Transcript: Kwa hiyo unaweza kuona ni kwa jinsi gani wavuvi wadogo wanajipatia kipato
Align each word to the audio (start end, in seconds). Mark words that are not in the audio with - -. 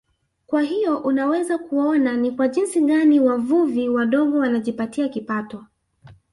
Kwa 0.47 0.61
hiyo 0.61 0.97
unaweza 0.97 1.57
kuona 1.57 2.17
ni 2.17 2.31
kwa 2.31 2.47
jinsi 2.47 2.81
gani 2.81 3.19
wavuvi 3.19 3.89
wadogo 3.89 4.37
wanajipatia 4.37 5.09
kipato 5.09 5.65